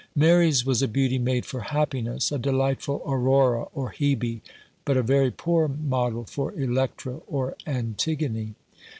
Mary's 0.15 0.65
was 0.65 0.81
a 0.81 0.87
beauty 0.87 1.19
made 1.19 1.45
for 1.45 1.59
happiness— 1.61 2.31
a 2.31 2.39
delightful 2.39 3.03
Aurora 3.05 3.65
or 3.71 3.91
Hebe, 3.91 4.41
but 4.83 4.97
a 4.97 5.03
very 5.03 5.29
poor 5.29 5.67
model 5.67 6.23
for 6.23 6.51
Electra 6.59 7.17
or 7.27 7.55
Antigone. 7.67 8.55